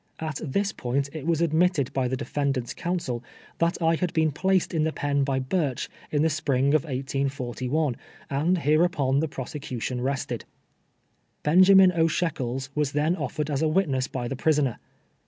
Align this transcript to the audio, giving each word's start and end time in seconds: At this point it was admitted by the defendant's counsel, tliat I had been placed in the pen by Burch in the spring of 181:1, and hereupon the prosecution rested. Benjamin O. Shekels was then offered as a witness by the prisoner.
At 0.17 0.41
this 0.43 0.71
point 0.73 1.11
it 1.13 1.27
was 1.27 1.41
admitted 1.41 1.93
by 1.93 2.07
the 2.07 2.17
defendant's 2.17 2.73
counsel, 2.73 3.23
tliat 3.59 3.79
I 3.83 3.93
had 3.93 4.11
been 4.13 4.31
placed 4.31 4.73
in 4.73 4.83
the 4.83 4.91
pen 4.91 5.23
by 5.23 5.37
Burch 5.37 5.87
in 6.09 6.23
the 6.23 6.29
spring 6.31 6.73
of 6.73 6.81
181:1, 6.85 7.95
and 8.27 8.57
hereupon 8.57 9.19
the 9.19 9.27
prosecution 9.27 10.01
rested. 10.01 10.43
Benjamin 11.43 11.91
O. 11.91 12.07
Shekels 12.07 12.71
was 12.73 12.93
then 12.93 13.15
offered 13.15 13.51
as 13.51 13.61
a 13.61 13.67
witness 13.67 14.07
by 14.07 14.27
the 14.27 14.35
prisoner. 14.35 14.79